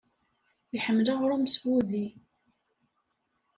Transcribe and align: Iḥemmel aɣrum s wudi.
Iḥemmel 0.77 1.07
aɣrum 1.13 1.45
s 1.53 1.55
wudi. 1.63 2.05